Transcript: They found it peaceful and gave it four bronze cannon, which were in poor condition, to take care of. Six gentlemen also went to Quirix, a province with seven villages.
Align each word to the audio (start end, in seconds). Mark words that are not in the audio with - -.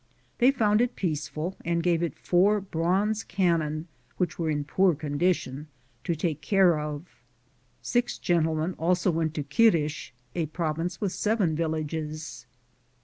They 0.39 0.49
found 0.49 0.81
it 0.81 0.95
peaceful 0.95 1.57
and 1.63 1.83
gave 1.83 2.01
it 2.01 2.17
four 2.17 2.59
bronze 2.59 3.23
cannon, 3.23 3.87
which 4.17 4.39
were 4.39 4.49
in 4.49 4.63
poor 4.63 4.95
condition, 4.95 5.67
to 6.05 6.15
take 6.15 6.41
care 6.41 6.79
of. 6.79 7.05
Six 7.83 8.17
gentlemen 8.17 8.73
also 8.79 9.11
went 9.11 9.35
to 9.35 9.43
Quirix, 9.43 10.09
a 10.33 10.47
province 10.47 10.99
with 11.01 11.11
seven 11.11 11.55
villages. 11.55 12.47